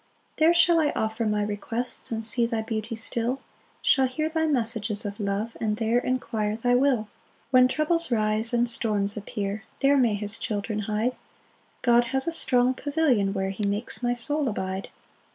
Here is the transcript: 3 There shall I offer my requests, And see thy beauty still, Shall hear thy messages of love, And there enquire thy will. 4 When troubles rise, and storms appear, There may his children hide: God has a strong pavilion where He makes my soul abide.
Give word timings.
3 0.37 0.37
There 0.47 0.53
shall 0.55 0.79
I 0.79 0.91
offer 0.95 1.27
my 1.27 1.43
requests, 1.43 2.09
And 2.11 2.25
see 2.25 2.47
thy 2.47 2.63
beauty 2.63 2.95
still, 2.95 3.39
Shall 3.83 4.07
hear 4.07 4.29
thy 4.29 4.47
messages 4.47 5.05
of 5.05 5.19
love, 5.19 5.55
And 5.61 5.77
there 5.77 5.99
enquire 5.99 6.55
thy 6.55 6.73
will. 6.73 7.03
4 7.03 7.07
When 7.51 7.67
troubles 7.67 8.09
rise, 8.09 8.51
and 8.51 8.67
storms 8.67 9.15
appear, 9.15 9.63
There 9.81 9.97
may 9.97 10.15
his 10.15 10.39
children 10.39 10.79
hide: 10.79 11.15
God 11.83 12.05
has 12.05 12.27
a 12.27 12.31
strong 12.31 12.73
pavilion 12.73 13.31
where 13.31 13.51
He 13.51 13.63
makes 13.67 14.01
my 14.01 14.13
soul 14.15 14.49
abide. 14.49 14.89